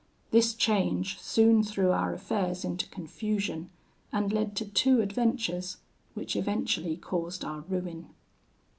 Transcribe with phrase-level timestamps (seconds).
[0.31, 3.69] This change soon threw our affairs into confusion,
[4.11, 5.77] and led to two adventures,
[6.15, 8.07] which eventually caused our ruin.